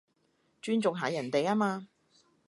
[0.63, 1.87] 尊重下人哋吖嘛